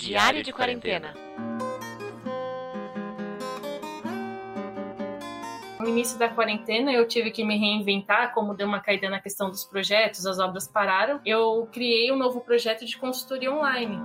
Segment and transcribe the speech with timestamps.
[0.00, 1.14] Diário de Quarentena.
[5.78, 9.50] No início da quarentena, eu tive que me reinventar, como deu uma caída na questão
[9.50, 11.20] dos projetos, as obras pararam.
[11.22, 13.98] Eu criei um novo projeto de consultoria online.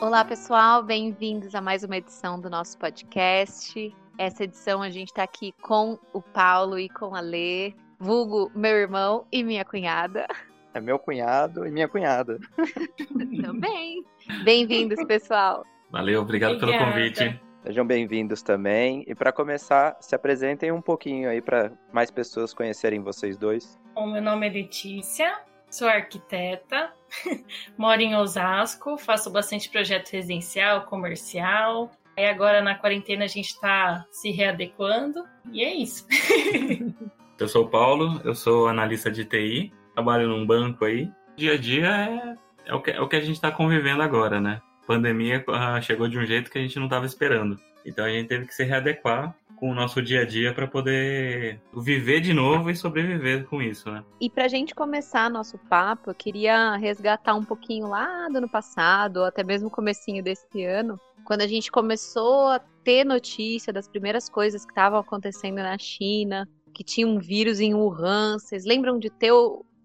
[0.00, 3.94] Olá, pessoal, bem-vindos a mais uma edição do nosso podcast.
[4.16, 8.76] Essa edição a gente está aqui com o Paulo e com a Lê, vulgo meu
[8.78, 10.26] irmão e minha cunhada.
[10.74, 12.38] É meu cunhado e minha cunhada.
[13.42, 14.04] Também.
[14.42, 15.66] Bem-vindos, pessoal.
[15.90, 17.38] Valeu, obrigado pelo convite.
[17.62, 19.04] Sejam bem-vindos também.
[19.06, 23.78] E para começar, se apresentem um pouquinho aí para mais pessoas conhecerem vocês dois.
[23.94, 25.38] Bom, meu nome é Letícia,
[25.70, 26.92] sou arquiteta,
[27.78, 31.90] moro em Osasco, faço bastante projeto residencial, comercial.
[32.16, 36.06] Aí agora na quarentena a gente está se readequando e é isso.
[37.38, 41.10] eu sou o Paulo, eu sou analista de TI, trabalho num banco aí.
[41.36, 44.40] Dia a dia é, é, o, que, é o que a gente está convivendo agora,
[44.40, 44.60] né?
[44.82, 47.58] A pandemia uh, chegou de um jeito que a gente não estava esperando.
[47.84, 51.60] Então a gente teve que se readequar com o nosso dia a dia para poder
[51.72, 54.02] viver de novo e sobreviver com isso, né?
[54.20, 58.48] E para a gente começar nosso papo, eu queria resgatar um pouquinho lá do ano
[58.48, 63.86] passado, ou até mesmo comecinho desse ano, quando a gente começou a ter notícia das
[63.86, 68.38] primeiras coisas que estavam acontecendo na China, que tinha um vírus em Wuhan.
[68.40, 69.32] Vocês lembram de ter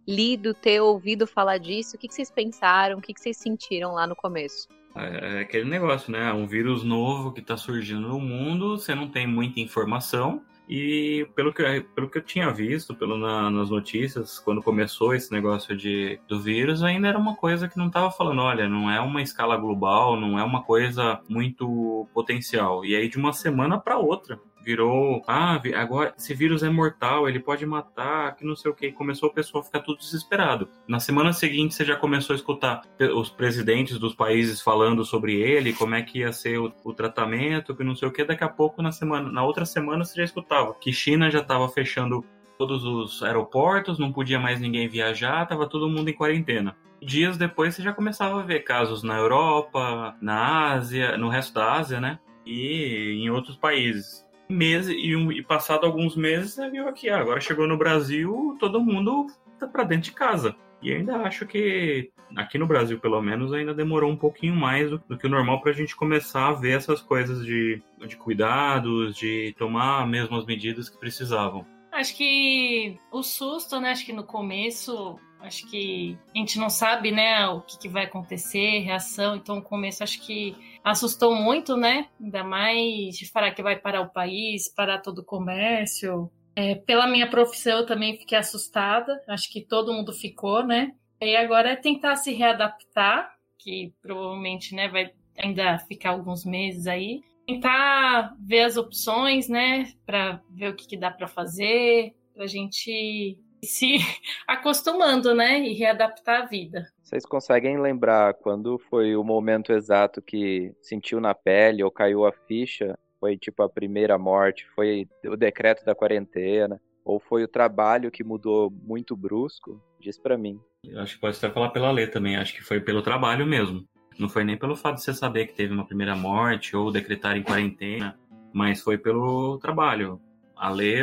[0.08, 1.96] lido, ter ouvido falar disso?
[1.96, 2.98] O que, vocês pensaram?
[2.98, 4.68] O que, vocês sentiram lá no começo?
[4.96, 6.32] É, é aquele negócio, né?
[6.32, 10.42] Um vírus novo que está surgindo no mundo, você não tem muita informação.
[10.70, 11.64] E pelo que,
[11.96, 16.42] pelo que eu tinha visto pelo na, nas notícias, quando começou esse negócio de, do
[16.42, 20.20] vírus, ainda era uma coisa que não estava falando, olha, não é uma escala global,
[20.20, 22.84] não é uma coisa muito potencial.
[22.84, 27.40] E aí de uma semana para outra, virou, ah, agora esse vírus é mortal, ele
[27.40, 28.92] pode matar, que não sei o que.
[28.92, 30.68] Começou o pessoal a ficar tudo desesperado.
[30.86, 32.82] Na semana seguinte, você já começou a escutar
[33.16, 37.74] os presidentes dos países falando sobre ele, como é que ia ser o, o tratamento,
[37.74, 38.26] que não sei o que.
[38.26, 41.70] Daqui a pouco, na semana, na outra semana, você já escutava que China já estava
[41.70, 42.26] fechando
[42.58, 46.76] todos os aeroportos, não podia mais ninguém viajar, estava todo mundo em quarentena.
[47.02, 51.72] Dias depois você já começava a ver casos na Europa, na Ásia, no resto da
[51.74, 52.20] Ásia, né?
[52.46, 57.20] E em outros países meses e, um, e passado alguns meses você viu aqui, ah,
[57.20, 59.28] agora chegou no Brasil, todo mundo
[59.60, 60.56] tá para dentro de casa.
[60.82, 65.00] E ainda acho que aqui no Brasil, pelo menos, ainda demorou um pouquinho mais do,
[65.18, 69.56] que o normal para a gente começar a ver essas coisas de, de cuidados, de
[69.58, 71.66] tomar mesmo as medidas que precisavam.
[71.92, 73.92] Acho que o susto, né?
[73.92, 78.06] Acho que no começo, acho que a gente não sabe, né, o que, que vai
[78.06, 79.36] acontecer, reação.
[79.36, 80.56] Então, começo, acho que
[80.92, 82.08] assustou muito, né?
[82.20, 86.32] Ainda mais de falar que vai parar o país, parar todo o comércio.
[86.56, 89.22] É, pela minha profissão, eu também fiquei assustada.
[89.28, 90.94] Acho que todo mundo ficou, né?
[91.22, 97.22] E agora é tentar se readaptar, que provavelmente, né, vai ainda ficar alguns meses aí.
[97.46, 102.48] Tentar ver as opções, né, para ver o que, que dá para fazer, para a
[102.48, 103.98] gente se
[104.48, 106.88] acostumando, né, e readaptar a vida.
[107.02, 112.32] Vocês conseguem lembrar quando foi o momento exato que sentiu na pele ou caiu a
[112.32, 112.98] ficha?
[113.20, 114.68] Foi tipo a primeira morte?
[114.76, 116.80] Foi o decreto da quarentena?
[117.04, 119.82] Ou foi o trabalho que mudou muito brusco?
[120.00, 120.60] Diz para mim.
[120.84, 122.36] Eu acho que pode até falar pela lei também.
[122.36, 123.88] Acho que foi pelo trabalho mesmo.
[124.20, 127.38] Não foi nem pelo fato de você saber que teve uma primeira morte ou decretar
[127.38, 128.20] em quarentena,
[128.54, 130.20] mas foi pelo trabalho.
[130.60, 130.98] A lei,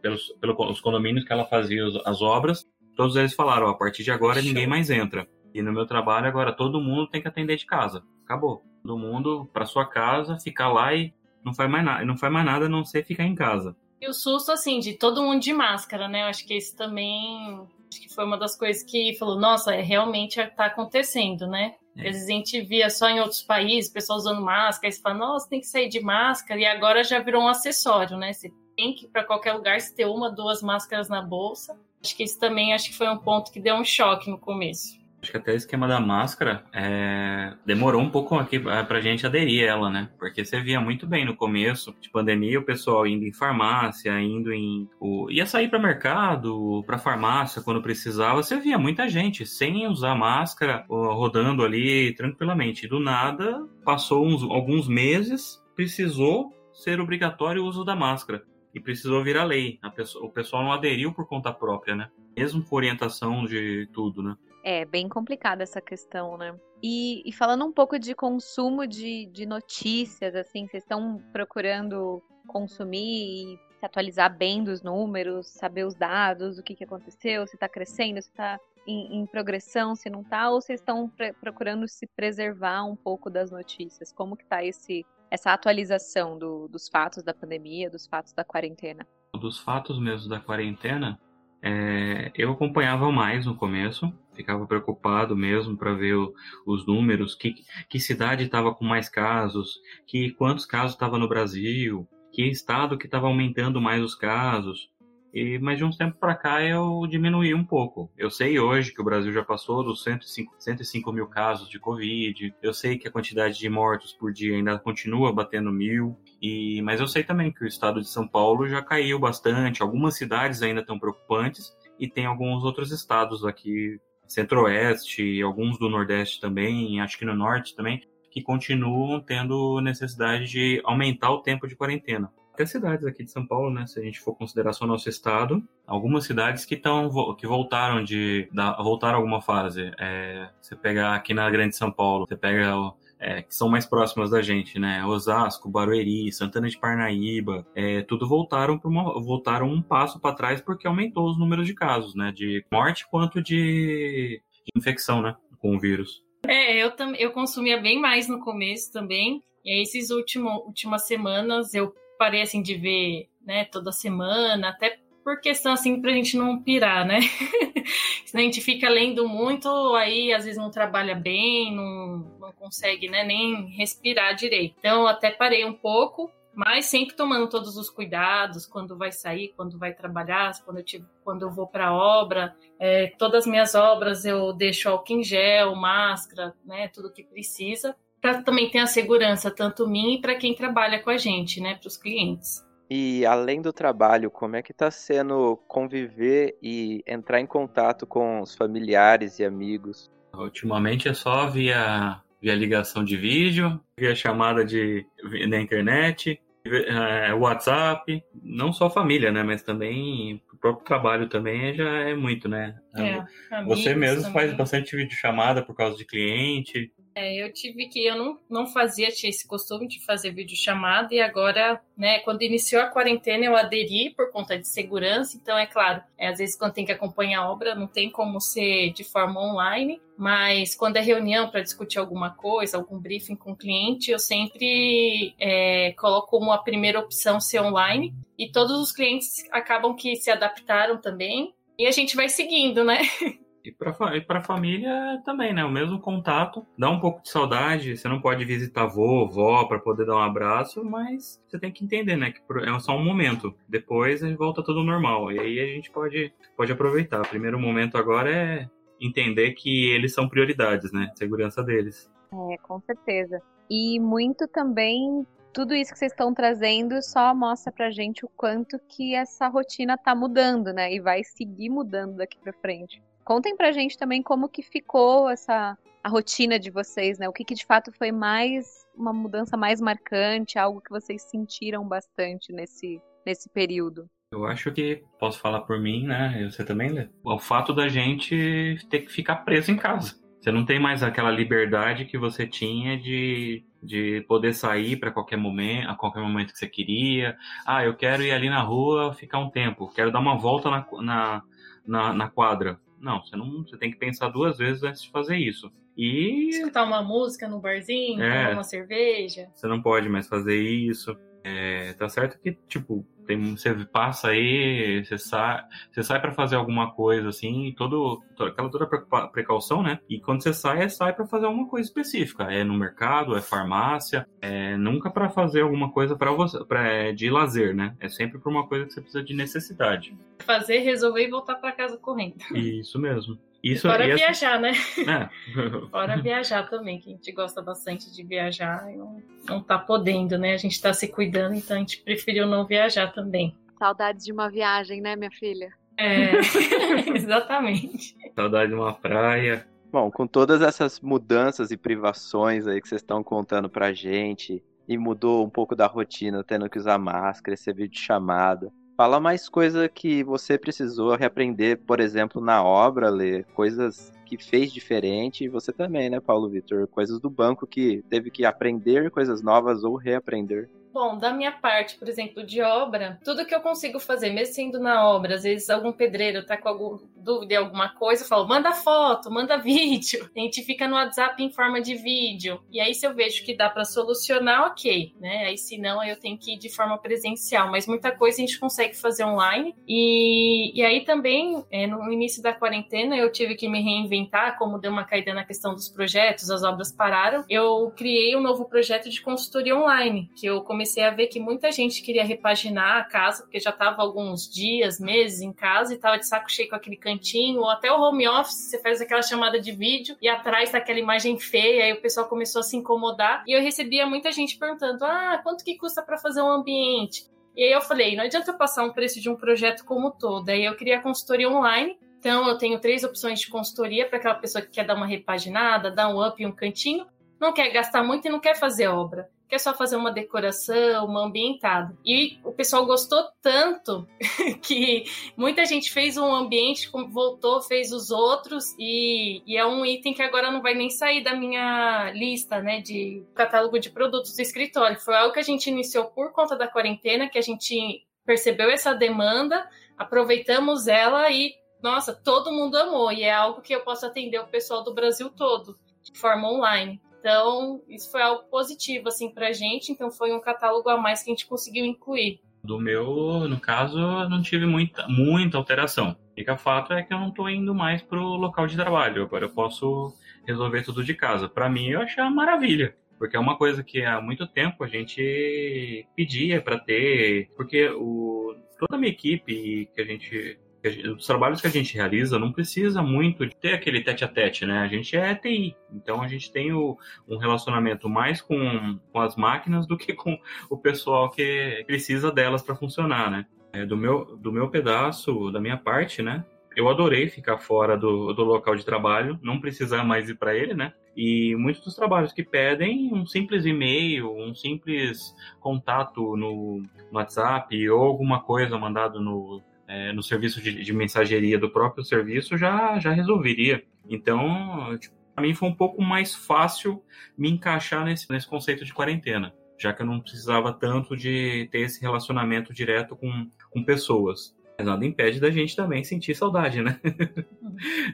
[0.00, 2.64] pelos, pelos condomínios que ela fazia as obras,
[2.96, 5.28] todos eles falaram: a partir de agora ninguém mais entra.
[5.54, 8.02] E no meu trabalho agora todo mundo tem que atender de casa.
[8.24, 8.62] Acabou.
[8.82, 11.12] Todo mundo para sua casa, ficar lá e
[11.44, 13.76] não faz mais nada, não faz mais nada a não ser ficar em casa.
[14.00, 16.22] E o susto assim de todo mundo de máscara, né?
[16.22, 19.80] Eu acho que isso também acho que foi uma das coisas que falou, nossa, é,
[19.80, 21.74] realmente está acontecendo, né?
[21.96, 22.08] É.
[22.08, 25.16] Às vezes a gente via só em outros países, pessoal usando máscara, e você fala,
[25.16, 28.32] nossa, tem que sair de máscara, e agora já virou um acessório, né?
[28.32, 31.78] Você tem que para qualquer lugar se ter uma, duas máscaras na bolsa.
[32.02, 35.04] Acho que isso também acho que foi um ponto que deu um choque no começo.
[35.22, 37.54] Acho que até o esquema da máscara é...
[37.64, 40.08] demorou um pouco aqui pra gente aderir ela, né?
[40.18, 44.52] Porque você via muito bem no começo de pandemia o pessoal indo em farmácia, indo
[44.52, 44.88] em.
[45.00, 45.28] O...
[45.30, 48.40] ia sair para mercado, para farmácia quando precisava.
[48.40, 52.86] Você via muita gente sem usar máscara, rodando ali tranquilamente.
[52.86, 58.44] Do nada, passou uns, alguns meses, precisou ser obrigatório o uso da máscara
[58.76, 59.80] e precisou virar lei.
[59.94, 62.10] Pessoa, o pessoal não aderiu por conta própria, né?
[62.36, 64.36] Mesmo com orientação de tudo, né?
[64.62, 66.54] É bem complicada essa questão, né?
[66.82, 73.54] E, e, falando um pouco de consumo de, de notícias, assim, vocês estão procurando consumir
[73.54, 77.56] e se se atualizar bem dos números, saber os dados, o que, que aconteceu, se
[77.56, 82.06] está crescendo, se está em, em, progressão, se não está, ou vocês estão procurando se
[82.06, 84.12] preservar um pouco das notícias?
[84.12, 89.06] Como que está esse essa atualização do, dos fatos da pandemia, dos fatos da quarentena?
[89.34, 91.18] Dos fatos mesmo da quarentena,
[91.62, 96.32] é, eu acompanhava mais no começo, ficava preocupado mesmo para ver o,
[96.64, 97.54] os números, que,
[97.88, 103.06] que cidade estava com mais casos, que quantos casos estava no Brasil, que estado que
[103.06, 104.90] estava aumentando mais os casos.
[105.36, 108.10] E, mas de uns tempos para cá eu diminuí um pouco.
[108.16, 112.54] Eu sei hoje que o Brasil já passou dos 105, 105 mil casos de Covid.
[112.62, 116.18] Eu sei que a quantidade de mortos por dia ainda continua batendo mil.
[116.40, 119.82] E, mas eu sei também que o estado de São Paulo já caiu bastante.
[119.82, 121.70] Algumas cidades ainda estão preocupantes.
[122.00, 127.76] E tem alguns outros estados aqui, centro-oeste, alguns do nordeste também, acho que no norte
[127.76, 128.00] também,
[128.30, 132.32] que continuam tendo necessidade de aumentar o tempo de quarentena.
[132.56, 133.86] Até cidades aqui de São Paulo, né?
[133.86, 138.48] Se a gente for considerar só nosso estado, algumas cidades que estão que voltaram de
[138.50, 139.92] da, voltaram alguma fase.
[140.00, 142.72] É, você pega aqui na Grande São Paulo, você pega
[143.20, 145.04] é, que são mais próximas da gente, né?
[145.04, 150.86] Osasco, Barueri, Santana de Parnaíba, é, tudo voltaram para voltaram um passo para trás porque
[150.86, 152.32] aumentou os números de casos, né?
[152.32, 155.36] De morte quanto de, de infecção, né?
[155.58, 156.22] Com o vírus.
[156.48, 159.42] É, eu, eu consumia bem mais no começo também.
[159.62, 165.40] E aí, últimos últimas semanas eu parei assim de ver, né, toda semana, até por
[165.40, 167.18] questão assim pra gente não pirar, né?
[168.24, 173.08] Senão a gente fica lendo muito, aí às vezes não trabalha bem, não, não consegue,
[173.08, 174.76] né, nem respirar direito.
[174.78, 179.78] Então até parei um pouco, mas sempre tomando todos os cuidados quando vai sair, quando
[179.78, 182.56] vai trabalhar, quando eu, tive, quando eu vou para obra.
[182.78, 187.96] É, todas as minhas obras eu deixo álcool em gel, máscara, né, tudo que precisa,
[188.26, 191.76] para também ter a segurança, tanto mim e para quem trabalha com a gente, né,
[191.76, 192.66] para os clientes.
[192.90, 198.40] E além do trabalho, como é que está sendo conviver e entrar em contato com
[198.40, 200.10] os familiares e amigos?
[200.34, 205.06] Ultimamente é só via, via ligação de vídeo, via chamada de,
[205.48, 209.42] na internet, é, WhatsApp, não só família, né?
[209.42, 212.76] Mas também o próprio trabalho também já é muito, né?
[212.96, 214.32] É, Você mesmo também.
[214.32, 216.92] faz bastante videochamada por causa de cliente.
[217.18, 221.18] É, eu tive que, eu não, não fazia, tinha esse costume de fazer videochamada e
[221.18, 226.02] agora, né, quando iniciou a quarentena eu aderi por conta de segurança, então é claro,
[226.18, 229.40] é, às vezes quando tem que acompanhar a obra não tem como ser de forma
[229.40, 234.18] online, mas quando é reunião para discutir alguma coisa, algum briefing com o cliente, eu
[234.18, 240.16] sempre é, coloco como a primeira opção ser online e todos os clientes acabam que
[240.16, 242.98] se adaptaram também e a gente vai seguindo, né?
[243.66, 245.64] E para a família também, né?
[245.64, 246.66] O mesmo contato.
[246.78, 247.96] Dá um pouco de saudade.
[247.96, 252.16] Você não pode visitar vovó para poder dar um abraço, mas você tem que entender,
[252.16, 252.32] né?
[252.32, 253.54] Que é só um momento.
[253.68, 255.32] Depois volta tudo normal.
[255.32, 257.20] E aí a gente pode, pode aproveitar.
[257.20, 258.68] O primeiro momento agora é
[259.00, 261.10] entender que eles são prioridades, né?
[261.16, 262.10] Segurança deles.
[262.52, 263.40] É, com certeza.
[263.68, 268.78] E muito também tudo isso que vocês estão trazendo só mostra pra gente o quanto
[268.88, 270.92] que essa rotina tá mudando, né?
[270.92, 273.02] E vai seguir mudando daqui para frente.
[273.26, 277.28] Contem pra gente também como que ficou essa a rotina de vocês, né?
[277.28, 281.84] O que, que de fato foi mais uma mudança mais marcante, algo que vocês sentiram
[281.84, 284.08] bastante nesse, nesse período.
[284.30, 286.40] Eu acho que posso falar por mim, né?
[286.40, 287.08] E você também, Lê?
[287.24, 290.14] O fato da gente ter que ficar preso em casa.
[290.40, 295.36] Você não tem mais aquela liberdade que você tinha de, de poder sair para qualquer
[295.36, 297.36] momento, a qualquer momento que você queria.
[297.66, 300.86] Ah, eu quero ir ali na rua ficar um tempo, quero dar uma volta na,
[301.02, 301.42] na,
[301.84, 302.78] na, na quadra.
[302.98, 305.70] Não, você não, você tem que pensar duas vezes antes de fazer isso.
[305.96, 309.48] E escutar uma música no barzinho, é, tomar uma cerveja.
[309.54, 311.16] Você não pode mais fazer isso.
[311.42, 316.56] É, tá certo que, tipo, tem, você passa aí, você sai, você sai para fazer
[316.56, 318.86] alguma coisa assim, todo, aquela toda
[319.28, 319.98] precaução, né?
[320.08, 322.44] E quando você sai, é sai para fazer alguma coisa específica.
[322.44, 327.12] É no mercado, é farmácia, é nunca para fazer alguma coisa para você, pra, é,
[327.12, 327.94] de lazer, né?
[328.00, 330.16] É sempre para uma coisa que você precisa de necessidade.
[330.44, 332.36] Fazer, resolver e voltar para casa correndo.
[332.54, 333.38] Isso mesmo.
[333.72, 334.72] Isso, Fora viajar, né?
[334.98, 335.28] É.
[335.90, 340.38] Fora viajar também, que a gente gosta bastante de viajar e não, não tá podendo,
[340.38, 340.54] né?
[340.54, 343.56] A gente tá se cuidando, então a gente preferiu não viajar também.
[343.78, 345.70] Saudades de uma viagem, né, minha filha?
[345.98, 346.32] É,
[347.14, 348.16] exatamente.
[348.34, 349.66] Saudade de uma praia.
[349.90, 354.96] Bom, com todas essas mudanças e privações aí que vocês estão contando pra gente, e
[354.96, 358.72] mudou um pouco da rotina, tendo que usar máscara, esse vídeo chamada.
[358.96, 364.72] Fala mais coisa que você precisou reaprender, por exemplo, na obra, ler coisas que fez
[364.72, 366.86] diferente, e você também, né, Paulo Vitor?
[366.88, 370.70] Coisas do banco que teve que aprender coisas novas ou reaprender.
[370.96, 374.80] Bom, da minha parte, por exemplo, de obra, tudo que eu consigo fazer, mesmo sendo
[374.80, 378.46] na obra, às vezes algum pedreiro tá com alguma dúvida em alguma coisa, eu falo,
[378.46, 380.30] manda foto, manda vídeo.
[380.34, 382.60] A gente fica no WhatsApp em forma de vídeo.
[382.70, 385.46] E aí, se eu vejo que dá para solucionar, ok, né?
[385.46, 387.70] Aí, se não, eu tenho que ir de forma presencial.
[387.70, 389.74] Mas muita coisa a gente consegue fazer online.
[389.88, 394.78] E, e aí também, é, no início da quarentena, eu tive que me reinventar, como
[394.78, 397.44] deu uma caída na questão dos projetos, as obras pararam.
[397.50, 401.40] Eu criei um novo projeto de consultoria online, que eu comecei comecei a ver que
[401.40, 405.96] muita gente queria repaginar a casa, porque já estava alguns dias, meses em casa e
[405.96, 409.22] estava de saco cheio com aquele cantinho, ou até o home office, você faz aquela
[409.22, 412.76] chamada de vídeo e atrás tá aquela imagem feia, aí o pessoal começou a se
[412.76, 413.42] incomodar.
[413.46, 417.24] E eu recebia muita gente perguntando: ah, quanto que custa para fazer um ambiente?
[417.56, 420.48] E aí eu falei, não adianta eu passar um preço de um projeto como todo.
[420.50, 421.98] Aí eu queria consultoria online.
[422.18, 425.90] Então eu tenho três opções de consultoria para aquela pessoa que quer dar uma repaginada,
[425.90, 427.06] dar um up em um cantinho,
[427.40, 431.06] não quer gastar muito e não quer fazer obra que é só fazer uma decoração,
[431.06, 431.96] uma ambientada.
[432.04, 434.06] E o pessoal gostou tanto
[434.62, 435.04] que
[435.36, 440.22] muita gente fez um ambiente, voltou, fez os outros, e, e, é um item que
[440.22, 445.00] agora não vai nem sair da minha lista, né, de catálogo de produtos do escritório.
[445.00, 448.92] Foi algo que a gente iniciou por conta da quarentena, que a gente percebeu essa
[448.92, 454.40] demanda, aproveitamos ela e, nossa, todo mundo amou, e é algo que eu posso atender
[454.40, 457.00] o pessoal do Brasil todo, de forma online.
[457.18, 459.90] Então, isso foi algo positivo, assim, pra gente.
[459.90, 462.40] Então, foi um catálogo a mais que a gente conseguiu incluir.
[462.62, 466.16] Do meu, no caso, não tive muita, muita alteração.
[466.36, 469.22] O fato é que eu não estou indo mais pro local de trabalho.
[469.22, 470.12] Agora eu posso
[470.46, 471.48] resolver tudo de casa.
[471.48, 472.94] Para mim, eu achei uma maravilha.
[473.18, 477.48] Porque é uma coisa que há muito tempo a gente pedia para ter.
[477.56, 482.38] Porque o, toda a minha equipe que a gente os trabalhos que a gente realiza
[482.38, 484.78] não precisa muito de ter aquele tete a tete, né?
[484.78, 486.96] A gente é TI, então a gente tem o,
[487.28, 490.38] um relacionamento mais com, com as máquinas do que com
[490.70, 493.46] o pessoal que precisa delas para funcionar, né?
[493.72, 496.44] É, do, meu, do meu pedaço, da minha parte, né?
[496.76, 500.74] Eu adorei ficar fora do, do local de trabalho, não precisar mais ir para ele,
[500.74, 500.92] né?
[501.16, 507.88] E muitos dos trabalhos que pedem um simples e-mail, um simples contato no, no WhatsApp
[507.88, 512.98] ou alguma coisa mandado no, é, no serviço de, de, mensageria do próprio serviço já,
[512.98, 513.84] já resolveria.
[514.08, 517.02] Então, tipo, para mim foi um pouco mais fácil
[517.36, 521.80] me encaixar nesse, nesse conceito de quarentena, já que eu não precisava tanto de ter
[521.80, 524.55] esse relacionamento direto com, com pessoas.
[524.78, 527.00] Mas nada impede da gente também sentir saudade, né?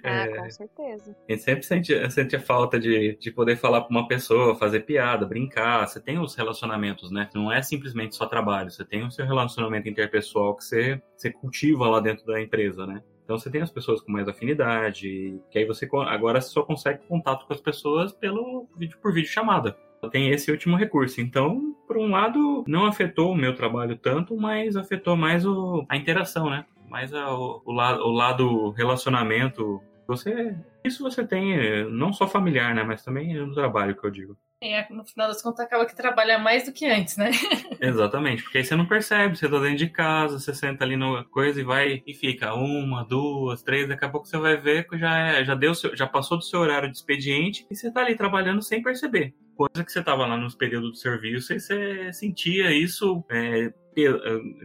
[0.02, 1.16] Ah, é, com certeza.
[1.28, 4.80] A gente sempre sente, sente a falta de, de poder falar com uma pessoa, fazer
[4.80, 5.86] piada, brincar.
[5.86, 7.30] Você tem os relacionamentos, né?
[7.32, 8.72] Não é simplesmente só trabalho.
[8.72, 13.04] Você tem o seu relacionamento interpessoal que você, você cultiva lá dentro da empresa, né?
[13.22, 17.46] Então você tem as pessoas com mais afinidade, que aí você agora só consegue contato
[17.46, 19.76] com as pessoas pelo vídeo por vídeo chamada
[20.10, 21.20] tem esse último recurso.
[21.20, 25.96] Então, por um lado, não afetou o meu trabalho tanto, mas afetou mais o, a
[25.96, 26.64] interação, né?
[26.88, 29.82] Mais a, o, o, lado, o lado relacionamento.
[30.06, 32.82] Você, isso você tem não só familiar, né?
[32.82, 34.36] Mas também no trabalho, que eu digo.
[34.62, 37.30] É, no final das contas acaba que trabalha mais do que antes, né?
[37.80, 41.24] Exatamente, porque aí você não percebe, você tá dentro de casa, você senta ali no
[41.24, 44.96] coisa e vai e fica uma, duas, três, daqui a pouco você vai ver que
[44.96, 48.14] já, é, já, deu já passou do seu horário de expediente e você tá ali
[48.14, 49.34] trabalhando sem perceber.
[49.68, 53.72] Coisa que você tava lá nos períodos de serviço e você sentia isso é,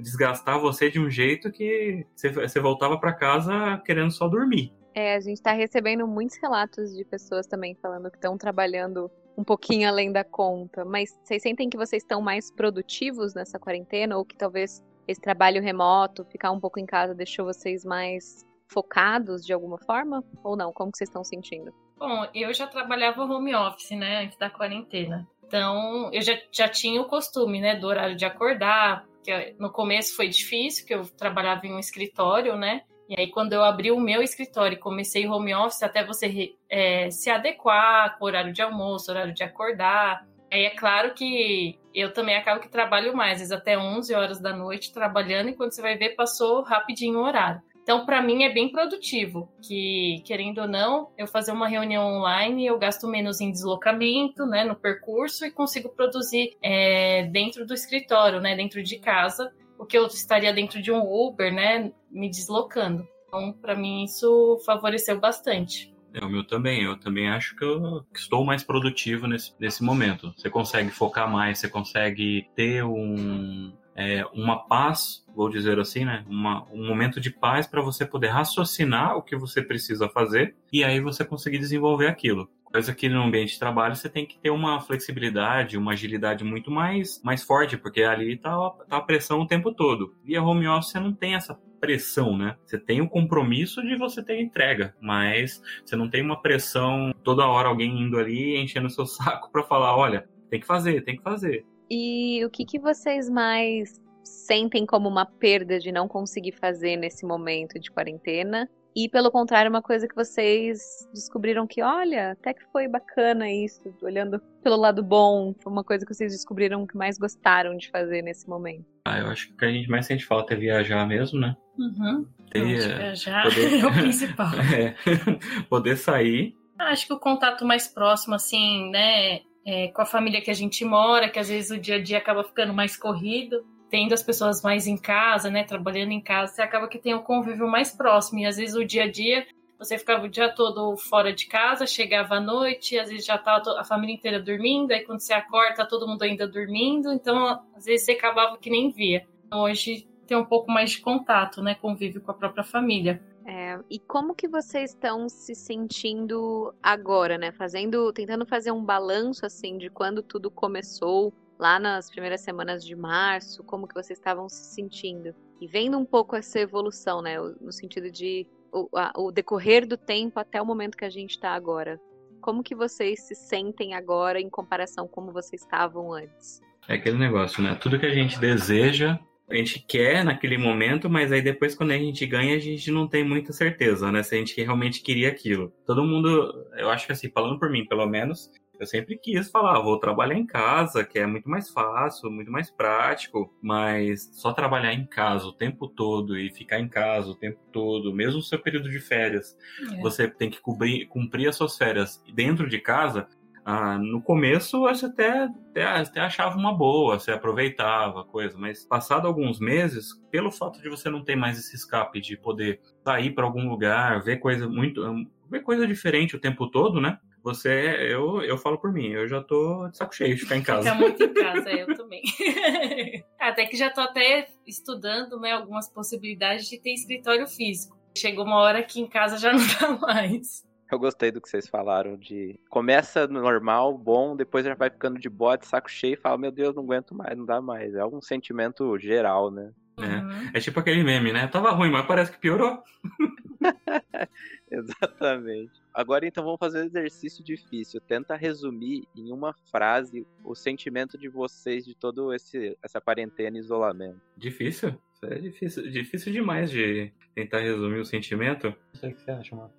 [0.01, 4.73] desgastar você de um jeito que você, você voltava para casa querendo só dormir.
[4.93, 9.43] É, a gente está recebendo muitos relatos de pessoas também falando que estão trabalhando um
[9.43, 14.25] pouquinho além da conta, mas vocês sentem que vocês estão mais produtivos nessa quarentena ou
[14.25, 19.53] que talvez esse trabalho remoto, ficar um pouco em casa, deixou vocês mais focados de
[19.53, 20.23] alguma forma?
[20.43, 20.73] Ou não?
[20.73, 21.71] Como que vocês estão sentindo?
[21.97, 25.27] Bom, eu já trabalhava home office, né, antes da quarentena.
[25.45, 30.15] Então, eu já, já tinha o costume, né, do horário de acordar, que no começo
[30.15, 33.99] foi difícil, que eu trabalhava em um escritório, né, e aí, quando eu abri o
[33.99, 38.61] meu escritório e comecei home office, até você é, se adequar com o horário de
[38.61, 40.27] almoço, horário de acordar.
[40.51, 44.41] Aí é claro que eu também acabo que trabalho mais, às vezes até 11 horas
[44.41, 47.61] da noite trabalhando, e quando você vai ver, passou rapidinho o horário.
[47.87, 52.65] Então, para mim é bem produtivo, que querendo ou não, eu fazer uma reunião online,
[52.65, 58.41] eu gasto menos em deslocamento, né, no percurso e consigo produzir é, dentro do escritório,
[58.41, 63.07] né, dentro de casa, o que eu estaria dentro de um Uber, né, me deslocando.
[63.25, 65.95] Então, para mim, isso favoreceu bastante.
[66.13, 66.83] É, o meu também.
[66.83, 70.33] Eu também acho que eu estou mais produtivo nesse, nesse momento.
[70.35, 76.23] Você consegue focar mais, você consegue ter um, é, uma paz, vou dizer assim, né?
[76.29, 80.83] Uma, um momento de paz para você poder raciocinar o que você precisa fazer e
[80.83, 82.47] aí você conseguir desenvolver aquilo.
[82.63, 86.69] Coisa que no ambiente de trabalho você tem que ter uma flexibilidade, uma agilidade muito
[86.69, 88.51] mais, mais forte, porque ali tá,
[88.87, 90.13] tá a pressão o tempo todo.
[90.23, 92.55] E a home office você não tem essa pressão, né?
[92.65, 97.47] Você tem o compromisso de você ter entrega, mas você não tem uma pressão toda
[97.47, 101.15] hora alguém indo ali enchendo o seu saco para falar, olha, tem que fazer, tem
[101.15, 101.65] que fazer.
[101.89, 107.25] E o que, que vocês mais sentem como uma perda de não conseguir fazer nesse
[107.25, 108.69] momento de quarentena?
[108.99, 113.79] E pelo contrário, uma coisa que vocês descobriram que, olha, até que foi bacana isso,
[114.01, 118.23] olhando pelo lado bom, foi uma coisa que vocês descobriram que mais gostaram de fazer
[118.23, 118.87] nesse momento.
[119.05, 121.55] Ah, eu acho que o que a gente mais sente falta é viajar mesmo, né?
[121.77, 122.25] Uhum.
[122.49, 123.77] Ter, viajar poder...
[123.79, 124.51] é o principal.
[124.75, 124.95] é,
[125.69, 126.55] poder sair.
[126.79, 130.85] Acho que o contato mais próximo, assim, né, é, com a família que a gente
[130.85, 134.61] mora, que às vezes o dia a dia acaba ficando mais corrido tendo as pessoas
[134.61, 138.39] mais em casa, né, trabalhando em casa, você acaba que tem um convívio mais próximo.
[138.39, 139.45] E às vezes o dia a dia,
[139.79, 143.61] você ficava o dia todo fora de casa, chegava à noite, às vezes já tá
[143.77, 147.85] a família inteira dormindo, aí quando você acorda, tá todo mundo ainda dormindo, então às
[147.85, 149.25] vezes você acabava que nem via.
[149.45, 153.21] Então, hoje tem um pouco mais de contato, né, convívio com a própria família.
[153.49, 157.53] É, e como que vocês estão se sentindo agora, né?
[157.53, 162.93] Fazendo, tentando fazer um balanço assim de quando tudo começou, lá nas primeiras semanas de
[162.93, 165.33] março, como que vocês estavam se sentindo.
[165.61, 169.95] E vendo um pouco essa evolução, né, no sentido de o, a, o decorrer do
[169.95, 171.97] tempo até o momento que a gente está agora.
[172.41, 176.61] Como que vocês se sentem agora em comparação com como vocês estavam antes?
[176.87, 177.75] É aquele negócio, né?
[177.75, 179.17] Tudo que a gente deseja,
[179.49, 183.07] a gente quer naquele momento, mas aí depois quando a gente ganha, a gente não
[183.07, 184.21] tem muita certeza, né?
[184.21, 185.73] Se a gente realmente queria aquilo.
[185.85, 189.79] Todo mundo, eu acho que assim, falando por mim, pelo menos, eu sempre quis falar,
[189.79, 194.93] vou trabalhar em casa, que é muito mais fácil, muito mais prático, mas só trabalhar
[194.93, 198.59] em casa o tempo todo e ficar em casa o tempo todo, mesmo no seu
[198.59, 199.57] período de férias,
[199.93, 200.01] é.
[200.01, 203.27] você tem que cumprir, cumprir as suas férias dentro de casa.
[203.69, 208.85] Ah, no começo você até, até, até, achava uma boa, você aproveitava a coisa, mas
[208.85, 213.31] passado alguns meses, pelo fato de você não ter mais esse escape de poder sair
[213.31, 215.03] para algum lugar, ver coisa muito,
[215.49, 217.19] ver coisa diferente o tempo todo, né?
[217.43, 217.69] Você,
[218.09, 220.83] eu, eu falo por mim, eu já tô de saco cheio de ficar em casa.
[220.83, 222.21] Ficar muito em casa, eu também.
[223.37, 227.97] até que já tô até estudando, né, algumas possibilidades de ter escritório físico.
[228.17, 230.66] Chegou uma hora que em casa já não dá mais.
[230.89, 235.29] Eu gostei do que vocês falaram de começa normal, bom, depois já vai ficando de
[235.29, 237.93] bode, saco cheio e fala, meu Deus, não aguento mais, não dá mais.
[237.93, 239.73] É um sentimento geral, né?
[239.99, 240.51] É, uhum.
[240.53, 241.47] é tipo aquele meme, né?
[241.47, 242.83] Tava ruim, mas parece que piorou.
[244.69, 245.71] Exatamente.
[245.91, 247.99] Agora então vamos fazer um exercício difícil.
[247.99, 253.59] Tenta resumir em uma frase o sentimento de vocês de todo esse essa quarentena e
[253.59, 254.21] isolamento.
[254.37, 254.89] Difícil?
[255.15, 258.67] Isso é difícil, difícil demais de tentar resumir o sentimento.
[258.67, 259.73] Não sei o que você acha, mano.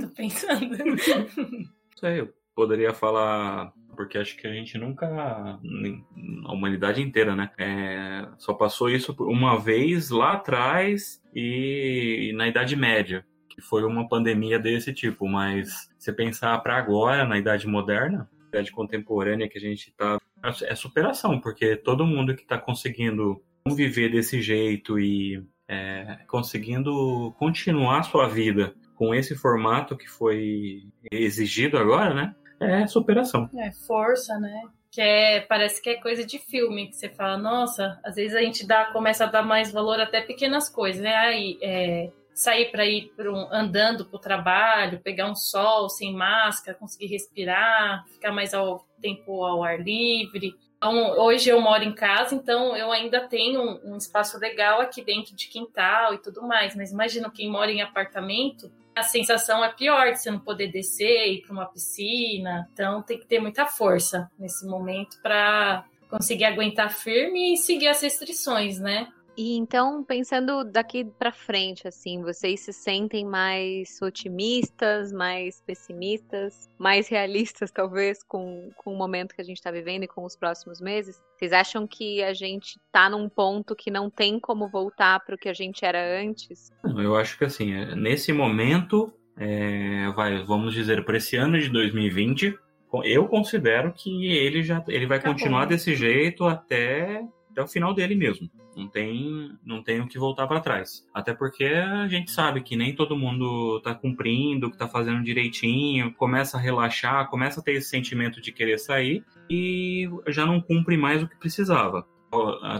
[0.00, 0.76] Tô pensando.
[0.76, 7.50] Não sei, eu poderia falar porque acho que a gente nunca, a humanidade inteira, né,
[7.58, 13.84] é, só passou isso uma vez lá atrás e, e na Idade Média que foi
[13.84, 19.48] uma pandemia desse tipo, mas se pensar para agora, na idade moderna, na idade contemporânea
[19.48, 20.18] que a gente está,
[20.64, 28.02] é superação, porque todo mundo que está conseguindo viver desse jeito e é, conseguindo continuar
[28.02, 32.34] sua vida com esse formato que foi exigido agora, né?
[32.60, 33.48] É superação.
[33.56, 34.62] É força, né?
[34.90, 38.40] Que é, parece que é coisa de filme, que você fala, nossa, às vezes a
[38.40, 41.14] gente dá, começa a dar mais valor até pequenas coisas, né?
[41.16, 46.76] Aí, é, sair para ir um, andando para o trabalho, pegar um sol sem máscara,
[46.76, 50.54] conseguir respirar, ficar mais ao tempo ao ar livre.
[50.76, 55.02] Então, hoje eu moro em casa, então eu ainda tenho um, um espaço legal aqui
[55.02, 56.74] dentro de quintal e tudo mais.
[56.74, 61.28] Mas imagina quem mora em apartamento, a sensação é pior de você não poder descer,
[61.28, 62.68] ir para uma piscina.
[62.72, 68.00] Então tem que ter muita força nesse momento para conseguir aguentar firme e seguir as
[68.00, 69.08] restrições, né?
[69.36, 77.08] E então, pensando daqui para frente, assim, vocês se sentem mais otimistas, mais pessimistas, mais
[77.08, 80.80] realistas, talvez, com, com o momento que a gente está vivendo e com os próximos
[80.80, 81.20] meses?
[81.36, 85.38] Vocês acham que a gente está num ponto que não tem como voltar para o
[85.38, 86.70] que a gente era antes?
[86.84, 91.68] Eu acho que, assim, é, nesse momento, é, vai, vamos dizer, para esse ano de
[91.70, 92.56] 2020,
[93.02, 97.94] eu considero que ele já ele vai tá continuar desse jeito até, até o final
[97.94, 98.50] dele mesmo.
[98.76, 101.06] Não tem, não tem o que voltar para trás.
[101.14, 106.12] Até porque a gente sabe que nem todo mundo tá cumprindo, que tá fazendo direitinho,
[106.14, 110.96] começa a relaxar, começa a ter esse sentimento de querer sair e já não cumpre
[110.96, 112.04] mais o que precisava.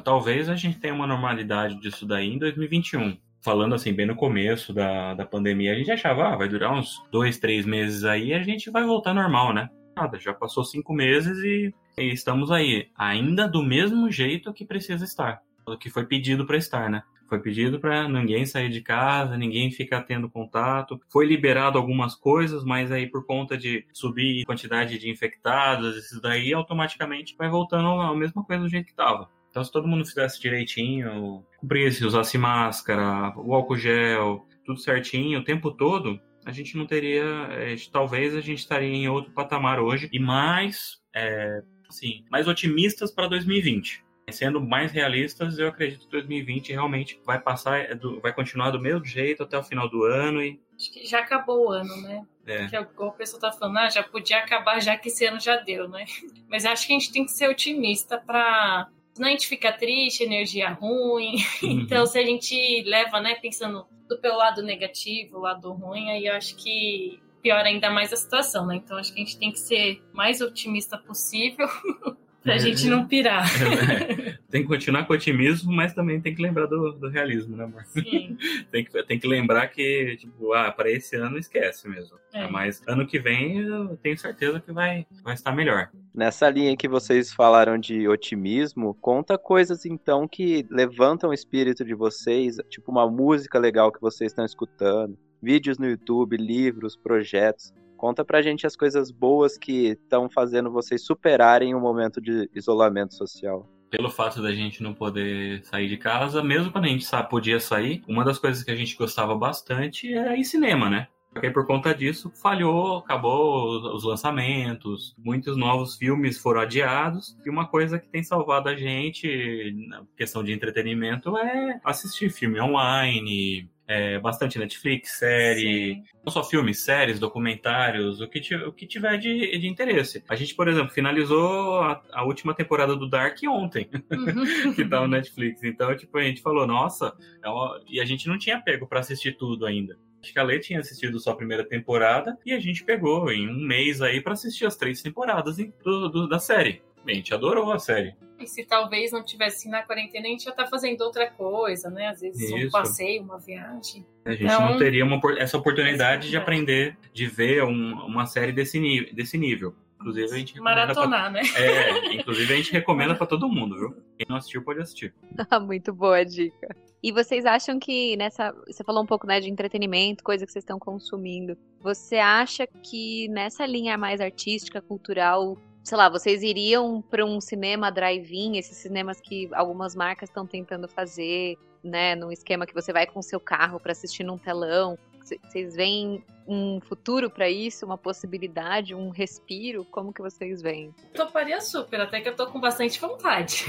[0.04, 3.16] Talvez a gente tenha uma normalidade disso daí em 2021.
[3.40, 7.00] falando assim, bem no começo da, da pandemia, a gente achava, ah, vai durar uns
[7.12, 9.68] dois, três meses aí a gente vai voltar normal, né?
[9.96, 15.04] Nada, já passou cinco meses e, e estamos aí, ainda do mesmo jeito que precisa
[15.04, 17.02] estar, o que foi pedido para estar, né?
[17.28, 21.00] Foi pedido para ninguém sair de casa, ninguém ficar tendo contato.
[21.11, 26.52] Foi liberado algumas coisas, mas aí por conta de subir quantidade de infectados, isso daí
[26.52, 29.28] automaticamente vai voltando a mesma coisa do jeito que estava.
[29.50, 35.44] Então, se todo mundo fizesse direitinho, cumprisse, usasse máscara, o álcool gel, tudo certinho o
[35.44, 37.24] tempo todo, a gente não teria.
[37.50, 43.11] É, talvez a gente estaria em outro patamar hoje e mais, é, assim, mais otimistas
[43.11, 44.04] para 2020.
[44.30, 49.04] Sendo mais realistas, eu acredito que 2020 realmente vai passar, é, vai continuar do mesmo
[49.04, 52.26] jeito até o final do ano e Acho que já acabou o ano, né?
[52.46, 52.66] É.
[52.66, 55.57] Que é o pessoal tá falando, ah, já podia acabar já que esse ano já
[55.57, 56.04] deu, né?
[56.48, 60.24] Mas acho que a gente tem que ser otimista para não a gente fica triste,
[60.24, 61.37] energia ruim.
[61.62, 61.81] Uhum.
[61.81, 66.35] Então, se a gente leva, né, pensando do pelo lado negativo, lado ruim, aí eu
[66.35, 68.77] acho que piora ainda mais a situação, né?
[68.77, 71.68] Então, acho que a gente tem que ser mais otimista possível
[72.44, 73.48] pra é, gente não pirar.
[73.61, 77.64] É, tem que continuar com otimismo, mas também tem que lembrar do, do realismo, né,
[77.64, 77.83] amor?
[77.87, 78.37] Sim.
[78.70, 82.16] tem, que, tem que lembrar que, tipo, ah, para esse ano esquece mesmo.
[82.33, 82.46] É.
[82.46, 85.90] Mas ano que vem eu tenho certeza que vai, vai estar melhor.
[86.14, 91.94] Nessa linha que vocês falaram de otimismo, conta coisas então que levantam o espírito de
[91.94, 97.72] vocês, tipo uma música legal que vocês estão escutando, vídeos no YouTube, livros, projetos.
[97.96, 103.14] Conta pra gente as coisas boas que estão fazendo vocês superarem o momento de isolamento
[103.14, 107.61] social pelo fato da gente não poder sair de casa, mesmo quando a gente podia
[107.61, 111.07] sair, uma das coisas que a gente gostava bastante era ir cinema, né?
[111.35, 117.37] Porque por conta disso falhou, acabou os lançamentos, muitos novos filmes foram adiados.
[117.44, 122.61] E uma coisa que tem salvado a gente na questão de entretenimento é assistir filme
[122.61, 126.05] online, é, bastante Netflix, série, Sim.
[126.25, 130.25] não só filmes, séries, documentários, o que, o que tiver de, de interesse.
[130.29, 134.73] A gente, por exemplo, finalizou a, a última temporada do Dark ontem, uhum.
[134.75, 135.62] que tá no Netflix.
[135.62, 137.81] Então, tipo, a gente falou, nossa, é uma...
[137.88, 139.99] e a gente não tinha pego para assistir tudo ainda.
[140.23, 143.47] Acho que a Lê tinha assistido só a primeira temporada e a gente pegou em
[143.47, 146.81] um mês aí para assistir as três temporadas do, do, da série.
[147.07, 148.16] A gente adorou a série.
[148.38, 152.09] E se talvez não tivesse na quarentena, a gente já tá fazendo outra coisa, né?
[152.09, 152.66] Às vezes Isso.
[152.66, 154.05] um passeio, uma viagem.
[154.25, 154.70] A gente então...
[154.70, 158.81] não teria uma, essa oportunidade de aprender, de ver um, uma série desse,
[159.12, 159.75] desse nível.
[160.05, 161.42] Inclusive a gente Maratonar, pra...
[161.42, 161.42] né?
[161.57, 163.90] É, inclusive a gente recomenda para todo mundo, viu?
[164.18, 165.14] Quem não assistiu pode assistir.
[165.64, 166.77] Muito boa a dica.
[167.03, 168.53] E vocês acham que nessa.
[168.66, 171.57] Você falou um pouco né, de entretenimento, coisa que vocês estão consumindo.
[171.81, 177.90] Você acha que nessa linha mais artística, cultural, sei lá, vocês iriam para um cinema
[177.90, 183.07] drive-in, esses cinemas que algumas marcas estão tentando fazer, né, num esquema que você vai
[183.07, 184.99] com seu carro para assistir num telão.
[185.23, 189.85] Vocês veem um futuro para isso, uma possibilidade, um respiro?
[189.87, 190.94] Como que vocês veem?
[191.14, 193.64] Toparia super, até que eu tô com bastante vontade.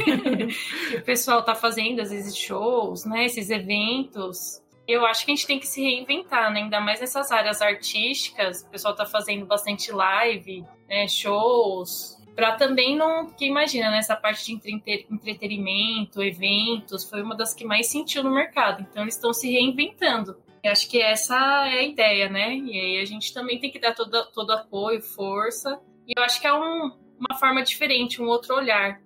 [0.97, 3.25] o pessoal tá fazendo, às vezes, shows, né?
[3.25, 4.61] Esses eventos.
[4.85, 6.61] Eu acho que a gente tem que se reinventar, né?
[6.61, 8.61] Ainda mais nessas áreas artísticas.
[8.61, 11.07] O pessoal tá fazendo bastante live, né?
[11.07, 13.25] shows, para também não.
[13.27, 14.71] Porque imagina, né, parte de
[15.09, 18.85] entretenimento, eventos, foi uma das que mais sentiu no mercado.
[18.89, 20.37] Então eles estão se reinventando.
[20.63, 21.35] Eu acho que essa
[21.67, 22.55] é a ideia, né?
[22.55, 25.79] E aí a gente também tem que dar todo, todo apoio, força.
[26.07, 28.99] E eu acho que é um, uma forma diferente, um outro olhar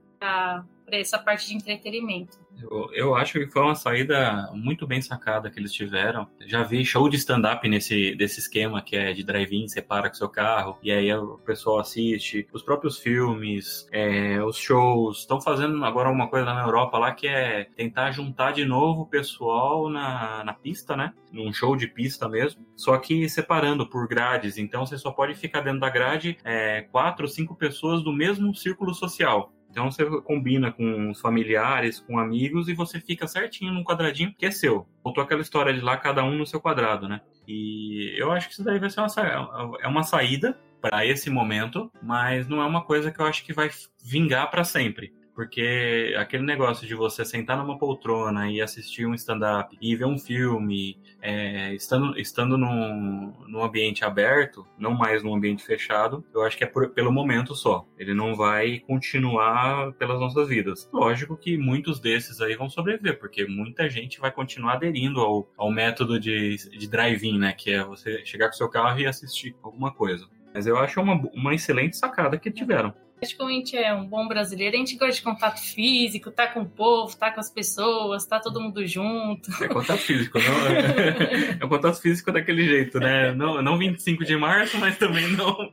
[0.98, 2.38] essa parte de entretenimento.
[2.62, 6.28] Eu, eu acho que foi uma saída muito bem sacada que eles tiveram.
[6.46, 10.16] Já vi show de stand-up nesse desse esquema que é de drive-in, você para com
[10.16, 12.48] seu carro e aí o pessoal assiste.
[12.52, 15.20] Os próprios filmes, é, os shows.
[15.20, 19.08] Estão fazendo agora uma coisa na Europa lá que é tentar juntar de novo o
[19.08, 21.14] pessoal na, na pista, né?
[21.32, 22.66] Num show de pista mesmo.
[22.76, 24.58] Só que separando por grades.
[24.58, 28.54] Então você só pode ficar dentro da grade é, quatro ou cinco pessoas do mesmo
[28.56, 29.54] círculo social.
[29.70, 34.46] Então você combina com os familiares, com amigos e você fica certinho num quadradinho que
[34.46, 34.88] é seu.
[35.04, 37.22] Voltou aquela história de lá, cada um no seu quadrado, né?
[37.48, 41.92] E eu acho que isso daí vai ser uma, é uma saída para esse momento,
[42.02, 43.70] mas não é uma coisa que eu acho que vai
[44.04, 45.14] vingar para sempre.
[45.40, 50.18] Porque aquele negócio de você sentar numa poltrona e assistir um stand-up e ver um
[50.18, 56.58] filme, é, estando, estando num, num ambiente aberto, não mais num ambiente fechado, eu acho
[56.58, 57.88] que é por, pelo momento só.
[57.98, 60.90] Ele não vai continuar pelas nossas vidas.
[60.92, 65.72] Lógico que muitos desses aí vão sobreviver, porque muita gente vai continuar aderindo ao, ao
[65.72, 67.54] método de, de drive-in, né?
[67.54, 70.28] Que é você chegar com seu carro e assistir alguma coisa.
[70.54, 72.94] Mas eu acho uma, uma excelente sacada que tiveram.
[73.22, 76.48] Acho que a gente é um bom brasileiro, a gente gosta de contato físico, tá
[76.48, 79.52] com o povo, tá com as pessoas, tá todo mundo junto.
[79.64, 83.34] É contato físico, não é, é um contato físico daquele jeito, né?
[83.34, 85.72] Não, não 25 de março, mas também não.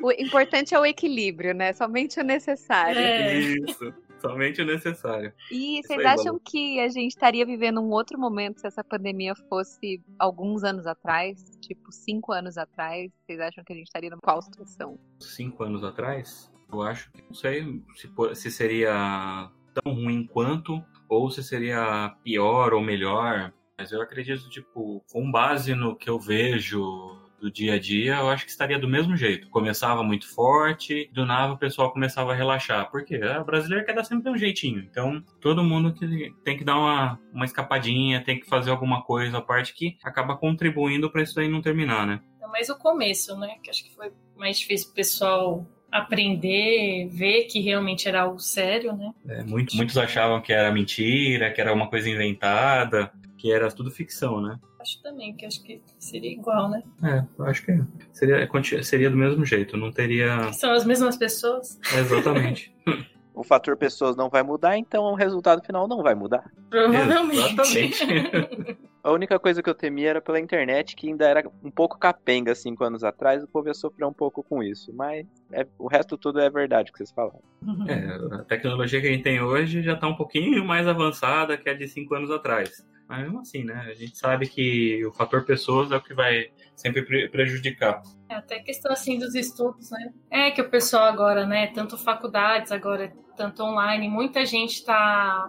[0.00, 1.72] O importante é o equilíbrio, né?
[1.72, 2.98] Somente o necessário.
[2.98, 3.38] É.
[3.38, 3.92] Isso.
[4.20, 5.32] Somente o necessário.
[5.50, 6.40] E Isso vocês aí, acham Balu.
[6.40, 11.42] que a gente estaria vivendo um outro momento se essa pandemia fosse alguns anos atrás?
[11.60, 13.10] Tipo, cinco anos atrás?
[13.24, 14.98] Vocês acham que a gente estaria numa qual situação?
[15.20, 21.30] Cinco anos atrás, eu acho que não sei se, se seria tão ruim quanto ou
[21.30, 23.52] se seria pior ou melhor.
[23.78, 28.28] Mas eu acredito, tipo, com base no que eu vejo do dia a dia, eu
[28.28, 29.48] acho que estaria do mesmo jeito.
[29.50, 32.90] Começava muito forte, do nada o pessoal começava a relaxar.
[32.90, 34.80] Porque a brasileira quer dar sempre um jeitinho.
[34.80, 39.38] Então, todo mundo que tem que dar uma, uma escapadinha, tem que fazer alguma coisa,
[39.38, 42.20] a parte que acaba contribuindo para isso aí não terminar, né?
[42.50, 43.56] Mas o começo, né?
[43.62, 48.94] Que acho que foi mais difícil o pessoal aprender, ver que realmente era algo sério,
[48.96, 49.12] né?
[49.28, 53.90] É, muito- muitos achavam que era mentira, que era uma coisa inventada, que era tudo
[53.90, 54.58] ficção, né?
[54.86, 56.80] Acho também que acho que seria igual, né?
[57.02, 57.72] É, eu acho que
[58.12, 60.52] seria, conti- seria do mesmo jeito, não teria.
[60.52, 62.72] São as mesmas pessoas, Exatamente.
[63.34, 66.50] O fator pessoas não vai mudar, então o resultado final não vai mudar.
[66.70, 67.36] provavelmente.
[67.52, 68.78] Exatamente.
[69.04, 72.54] A única coisa que eu temia era pela internet, que ainda era um pouco capenga
[72.54, 74.90] cinco anos atrás, o povo ia sofrer um pouco com isso.
[74.94, 77.42] Mas é- o resto tudo é verdade que vocês falaram.
[77.86, 81.68] É, a tecnologia que a gente tem hoje já está um pouquinho mais avançada que
[81.68, 82.82] a de cinco anos atrás.
[83.08, 83.86] Mas mesmo assim, né?
[83.88, 88.02] A gente sabe que o fator pessoas é o que vai sempre pre- prejudicar.
[88.28, 90.12] É, até questão assim dos estudos, né?
[90.30, 95.48] É que o pessoal agora, né, tanto faculdades agora, tanto online, muita gente está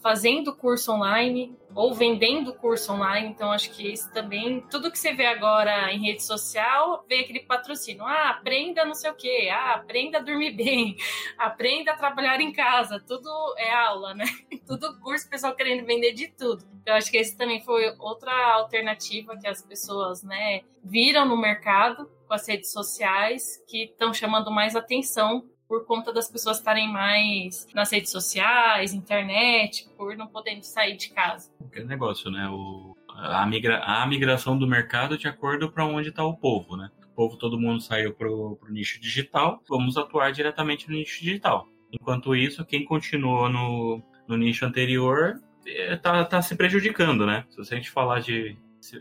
[0.00, 5.12] fazendo curso online ou vendendo curso online, então acho que isso também, tudo que você
[5.12, 9.74] vê agora em rede social, vê aquele patrocínio, ah, aprenda não sei o quê, ah,
[9.74, 10.96] aprenda a dormir bem,
[11.36, 14.24] aprenda a trabalhar em casa, tudo é aula, né?
[14.66, 16.64] Tudo curso, o pessoal querendo vender de tudo.
[16.84, 22.10] Eu acho que esse também foi outra alternativa que as pessoas, né, viram no mercado
[22.26, 27.66] com as redes sociais que estão chamando mais atenção por conta das pessoas estarem mais
[27.74, 31.50] nas redes sociais, internet, por não poderem sair de casa.
[31.64, 32.48] Aquele negócio, né?
[32.48, 36.90] O, a, migra, a migração do mercado de acordo para onde está o povo, né?
[37.10, 41.68] O povo, todo mundo saiu para o nicho digital, vamos atuar diretamente no nicho digital.
[41.90, 47.44] Enquanto isso, quem continuou no, no nicho anterior está tá se prejudicando, né?
[47.48, 48.56] Se a gente falar de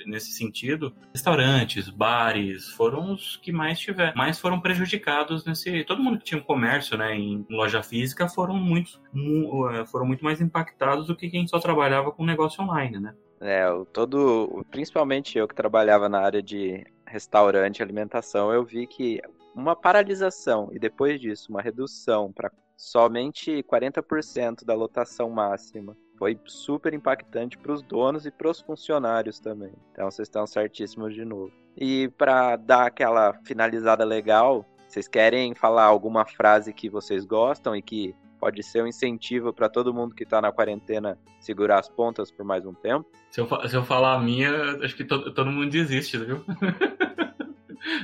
[0.06, 5.84] nesse sentido, restaurantes, bares foram os que mais tiveram, mais foram prejudicados nesse.
[5.84, 10.24] Todo mundo que tinha um comércio, né, em loja física foram muito, mu- foram muito
[10.24, 13.14] mais impactados do que quem só trabalhava com negócio online, né?
[13.42, 19.22] É, o todo, principalmente eu que trabalhava na área de restaurante alimentação, eu vi que
[19.54, 26.94] uma paralisação e depois disso uma redução para somente 40% da lotação máxima foi super
[26.94, 29.74] impactante para os donos e para os funcionários também.
[29.92, 31.52] Então vocês estão certíssimos de novo.
[31.78, 37.82] E para dar aquela finalizada legal, vocês querem falar alguma frase que vocês gostam e
[37.82, 42.32] que pode ser um incentivo para todo mundo que está na quarentena segurar as pontas
[42.32, 43.10] por mais um tempo?
[43.30, 46.46] Se eu, se eu falar a minha, acho que todo mundo desiste, viu?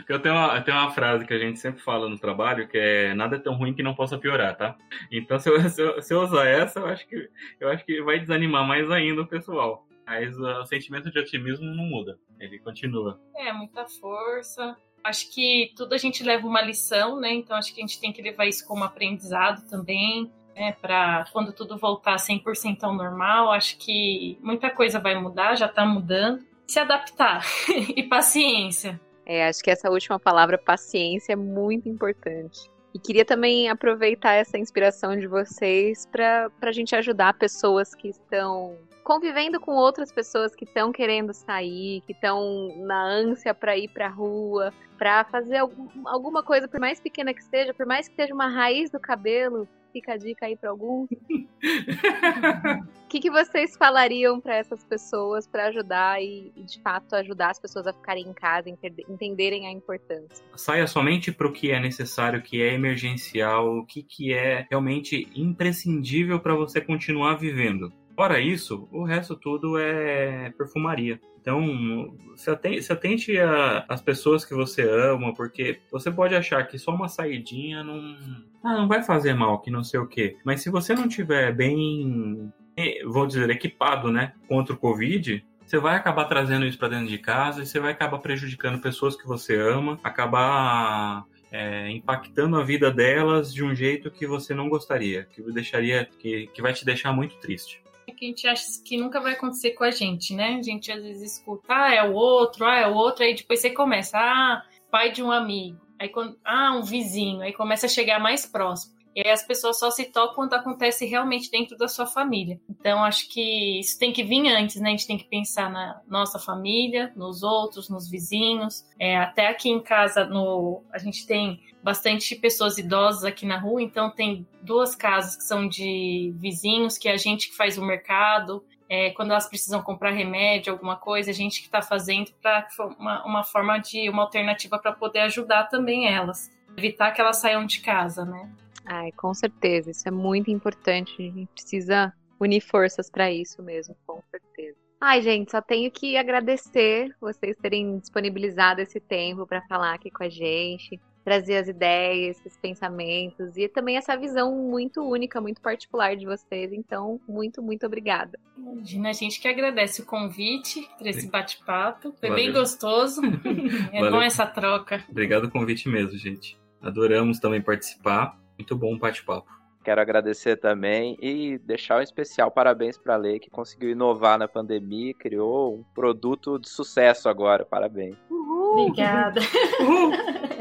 [0.08, 2.78] Eu tenho, uma, eu tenho uma frase que a gente sempre fala no trabalho, que
[2.78, 4.76] é nada é tão ruim que não possa piorar, tá?
[5.12, 7.30] Então se eu, se eu, se eu usar essa, eu acho, que,
[7.60, 9.86] eu acho que vai desanimar mais ainda o pessoal.
[10.06, 13.20] Mas uh, o sentimento de otimismo não muda, ele continua.
[13.36, 14.76] É, muita força.
[15.04, 17.34] Acho que tudo a gente leva uma lição, né?
[17.34, 20.74] Então acho que a gente tem que levar isso como aprendizado também, né?
[20.74, 25.86] Para quando tudo voltar 100% ao normal, acho que muita coisa vai mudar, já tá
[25.86, 26.46] mudando.
[26.68, 27.44] Se adaptar
[27.96, 29.00] e paciência.
[29.26, 32.70] É, acho que essa última palavra, paciência, é muito importante.
[32.94, 38.78] E queria também aproveitar essa inspiração de vocês para a gente ajudar pessoas que estão
[39.04, 44.08] convivendo com outras pessoas que estão querendo sair, que estão na ânsia para ir para
[44.08, 48.16] a rua, para fazer algum, alguma coisa, por mais pequena que seja, por mais que
[48.16, 51.10] seja uma raiz do cabelo, fica a dica aí para alguns.
[53.06, 57.60] O que, que vocês falariam para essas pessoas para ajudar e, de fato, ajudar as
[57.60, 60.46] pessoas a ficarem em casa, entender- entenderem a importância?
[60.56, 64.66] Saia somente para o que é necessário, o que é emergencial, o que, que é
[64.70, 67.92] realmente imprescindível para você continuar vivendo.
[68.22, 71.20] Fora isso, o resto tudo é perfumaria.
[71.42, 76.64] Então, se atente, se atente a- às pessoas que você ama, porque você pode achar
[76.68, 78.16] que só uma saidinha não,
[78.64, 80.38] ah, não vai fazer mal, que não sei o quê.
[80.46, 85.80] Mas se você não tiver bem, eh, vou dizer, equipado, né, contra o Covid, você
[85.80, 89.28] vai acabar trazendo isso para dentro de casa e você vai acabar prejudicando pessoas que
[89.28, 95.24] você ama, acabar é, impactando a vida delas de um jeito que você não gostaria,
[95.24, 97.82] que deixaria, que, que vai te deixar muito triste.
[98.16, 100.58] Que a gente acha que nunca vai acontecer com a gente, né?
[100.60, 103.60] A gente às vezes escuta, ah, é o outro, ah, é o outro, aí depois
[103.60, 107.90] você começa, ah, pai de um amigo, aí quando, ah, um vizinho, aí começa a
[107.90, 109.01] chegar mais próximo.
[109.16, 112.60] E aí as pessoas só se tocam quando acontece realmente dentro da sua família.
[112.70, 114.90] Então acho que isso tem que vir antes, né?
[114.90, 118.86] A gente tem que pensar na nossa família, nos outros, nos vizinhos.
[119.00, 123.82] É, até aqui em casa, no, a gente tem bastante pessoas idosas aqui na rua,
[123.82, 127.84] então tem duas casas que são de vizinhos, que é a gente que faz o
[127.84, 128.64] mercado.
[128.88, 132.68] É, quando elas precisam comprar remédio, alguma coisa, a gente que está fazendo para
[133.00, 137.66] uma, uma forma de uma alternativa para poder ajudar também elas, evitar que elas saiam
[137.66, 138.52] de casa, né?
[138.94, 141.16] Ai, com certeza, isso é muito importante.
[141.18, 144.76] A gente precisa unir forças para isso mesmo, com certeza.
[145.00, 150.26] Ai, gente, só tenho que agradecer vocês terem disponibilizado esse tempo para falar aqui com
[150.26, 156.18] a gente, trazer as ideias, esses pensamentos e também essa visão muito única, muito particular
[156.18, 156.74] de vocês.
[156.74, 158.38] Então, muito, muito obrigada.
[158.58, 162.14] Imagina, a gente que agradece o convite para esse bate-papo.
[162.20, 162.36] Foi Valeu.
[162.36, 163.22] bem gostoso.
[163.94, 164.12] é Valeu.
[164.12, 165.02] bom essa troca.
[165.10, 166.60] Obrigado o convite mesmo, gente.
[166.82, 168.41] Adoramos também participar.
[168.62, 169.50] Muito bom bate-papo.
[169.84, 174.48] Quero agradecer também e deixar um especial parabéns para a Lei, que conseguiu inovar na
[174.48, 177.66] pandemia e criou um produto de sucesso agora.
[177.66, 178.16] Parabéns.
[178.30, 178.82] Uhul.
[178.82, 179.42] Obrigada.
[179.80, 180.12] Uhul.